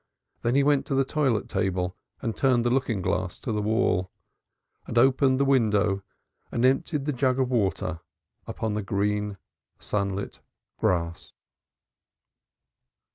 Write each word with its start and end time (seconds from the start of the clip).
Then 0.41 0.55
he 0.55 0.63
went 0.63 0.87
to 0.87 0.95
the 0.95 1.05
toilet 1.05 1.47
table 1.47 1.95
and 2.23 2.35
turned 2.35 2.65
the 2.65 2.71
looking 2.71 3.03
glass 3.03 3.37
to 3.37 3.51
the 3.51 3.61
wall, 3.61 4.09
and 4.87 4.97
opened 4.97 5.39
the 5.39 5.45
window 5.45 6.01
and 6.51 6.65
emptied 6.65 7.05
the 7.05 7.13
jug 7.13 7.37
of 7.39 7.51
water 7.51 7.99
upon 8.47 8.73
the 8.73 8.81
green 8.81 9.37
sunlit 9.77 10.39
grass. 10.79 11.33